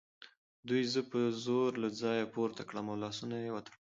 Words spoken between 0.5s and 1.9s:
دوی زه په زور له